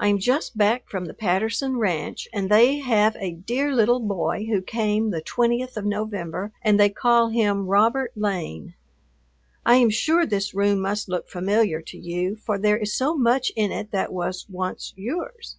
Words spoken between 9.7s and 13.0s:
am sure this room must look familiar to you, for there is